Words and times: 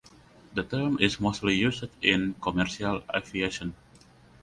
The 0.55 0.63
term 0.63 0.97
is 0.99 1.19
mostly 1.19 1.53
used 1.53 1.85
in 2.01 2.33
commercial 2.41 3.03
aviation. 3.15 3.75